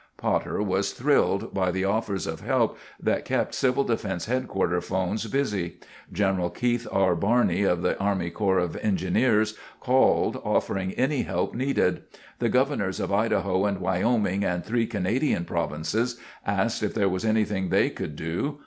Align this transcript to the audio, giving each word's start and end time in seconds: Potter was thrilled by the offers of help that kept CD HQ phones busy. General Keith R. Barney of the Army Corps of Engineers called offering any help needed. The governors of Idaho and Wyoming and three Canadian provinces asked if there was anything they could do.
Potter 0.17 0.63
was 0.63 0.93
thrilled 0.93 1.53
by 1.53 1.69
the 1.69 1.85
offers 1.85 2.25
of 2.25 2.41
help 2.41 2.75
that 2.99 3.23
kept 3.23 3.53
CD 3.53 3.71
HQ 3.95 3.99
phones 4.81 5.27
busy. 5.27 5.77
General 6.11 6.49
Keith 6.49 6.87
R. 6.91 7.15
Barney 7.15 7.61
of 7.61 7.83
the 7.83 7.95
Army 7.99 8.31
Corps 8.31 8.57
of 8.57 8.75
Engineers 8.77 9.55
called 9.79 10.41
offering 10.43 10.93
any 10.93 11.21
help 11.21 11.53
needed. 11.53 12.01
The 12.39 12.49
governors 12.49 12.99
of 12.99 13.13
Idaho 13.13 13.67
and 13.67 13.77
Wyoming 13.79 14.43
and 14.43 14.65
three 14.65 14.87
Canadian 14.87 15.45
provinces 15.45 16.19
asked 16.47 16.81
if 16.81 16.95
there 16.95 17.07
was 17.07 17.23
anything 17.23 17.69
they 17.69 17.91
could 17.91 18.15
do. 18.15 18.57